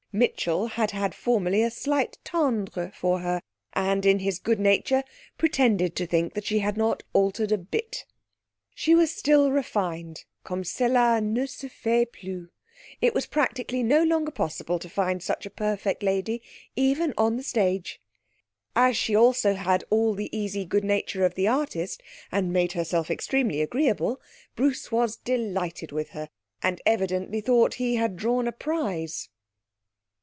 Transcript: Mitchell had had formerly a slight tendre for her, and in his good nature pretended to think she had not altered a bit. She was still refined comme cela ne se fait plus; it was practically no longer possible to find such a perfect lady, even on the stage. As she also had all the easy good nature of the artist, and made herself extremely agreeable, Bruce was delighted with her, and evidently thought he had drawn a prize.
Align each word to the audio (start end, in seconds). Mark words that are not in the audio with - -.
Mitchell 0.13 0.67
had 0.67 0.91
had 0.91 1.15
formerly 1.15 1.63
a 1.63 1.71
slight 1.71 2.17
tendre 2.25 2.91
for 2.93 3.21
her, 3.21 3.41
and 3.71 4.05
in 4.05 4.19
his 4.19 4.39
good 4.39 4.59
nature 4.59 5.05
pretended 5.37 5.95
to 5.95 6.05
think 6.05 6.33
she 6.43 6.59
had 6.59 6.75
not 6.75 7.01
altered 7.13 7.49
a 7.53 7.57
bit. 7.57 8.05
She 8.75 8.93
was 8.93 9.15
still 9.15 9.51
refined 9.53 10.25
comme 10.43 10.65
cela 10.65 11.21
ne 11.21 11.45
se 11.45 11.69
fait 11.69 12.11
plus; 12.11 12.49
it 12.99 13.13
was 13.13 13.25
practically 13.25 13.83
no 13.83 14.03
longer 14.03 14.31
possible 14.33 14.79
to 14.79 14.89
find 14.89 15.23
such 15.23 15.45
a 15.45 15.49
perfect 15.49 16.03
lady, 16.03 16.41
even 16.75 17.13
on 17.17 17.37
the 17.37 17.41
stage. 17.43 18.01
As 18.75 18.97
she 18.97 19.15
also 19.15 19.53
had 19.53 19.85
all 19.89 20.13
the 20.13 20.27
easy 20.37 20.65
good 20.65 20.83
nature 20.83 21.23
of 21.23 21.35
the 21.35 21.47
artist, 21.47 22.03
and 22.33 22.51
made 22.51 22.73
herself 22.73 23.09
extremely 23.09 23.61
agreeable, 23.61 24.19
Bruce 24.57 24.91
was 24.91 25.15
delighted 25.15 25.93
with 25.93 26.09
her, 26.09 26.27
and 26.61 26.81
evidently 26.85 27.39
thought 27.39 27.75
he 27.75 27.95
had 27.95 28.17
drawn 28.17 28.45
a 28.45 28.51
prize. 28.51 29.29